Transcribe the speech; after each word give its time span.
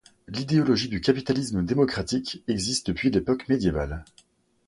L'idéologie 0.27 0.89
du 0.89 0.99
capitalisme 0.99 1.63
démocratique 1.63 2.43
existe 2.47 2.87
depuis 2.87 3.11
l'époque 3.11 3.47
médiévale. 3.49 4.03